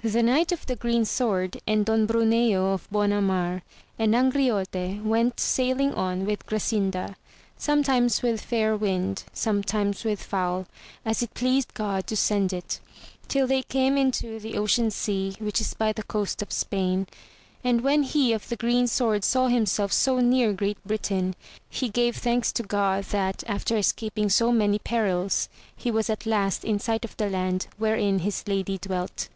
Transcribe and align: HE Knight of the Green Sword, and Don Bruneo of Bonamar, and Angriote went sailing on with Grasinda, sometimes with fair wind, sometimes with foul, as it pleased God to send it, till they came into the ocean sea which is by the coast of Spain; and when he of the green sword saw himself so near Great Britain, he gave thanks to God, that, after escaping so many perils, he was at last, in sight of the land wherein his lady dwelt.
HE 0.00 0.22
Knight 0.22 0.52
of 0.52 0.64
the 0.66 0.76
Green 0.76 1.04
Sword, 1.04 1.58
and 1.66 1.84
Don 1.84 2.06
Bruneo 2.06 2.72
of 2.72 2.88
Bonamar, 2.88 3.62
and 3.98 4.14
Angriote 4.14 5.02
went 5.02 5.40
sailing 5.40 5.92
on 5.92 6.24
with 6.24 6.46
Grasinda, 6.46 7.16
sometimes 7.56 8.22
with 8.22 8.40
fair 8.40 8.76
wind, 8.76 9.24
sometimes 9.32 10.04
with 10.04 10.22
foul, 10.22 10.68
as 11.04 11.20
it 11.20 11.34
pleased 11.34 11.74
God 11.74 12.06
to 12.06 12.16
send 12.16 12.52
it, 12.52 12.78
till 13.26 13.48
they 13.48 13.62
came 13.62 13.98
into 13.98 14.38
the 14.38 14.56
ocean 14.56 14.92
sea 14.92 15.34
which 15.40 15.60
is 15.60 15.74
by 15.74 15.92
the 15.92 16.04
coast 16.04 16.42
of 16.42 16.52
Spain; 16.52 17.08
and 17.64 17.80
when 17.80 18.04
he 18.04 18.32
of 18.32 18.48
the 18.48 18.56
green 18.56 18.86
sword 18.86 19.24
saw 19.24 19.48
himself 19.48 19.92
so 19.92 20.20
near 20.20 20.52
Great 20.52 20.82
Britain, 20.86 21.34
he 21.68 21.88
gave 21.88 22.16
thanks 22.16 22.52
to 22.52 22.62
God, 22.62 23.02
that, 23.06 23.42
after 23.48 23.76
escaping 23.76 24.28
so 24.28 24.52
many 24.52 24.78
perils, 24.78 25.48
he 25.74 25.90
was 25.90 26.08
at 26.08 26.24
last, 26.24 26.64
in 26.64 26.78
sight 26.78 27.04
of 27.04 27.16
the 27.16 27.28
land 27.28 27.66
wherein 27.78 28.20
his 28.20 28.44
lady 28.46 28.78
dwelt. 28.78 29.28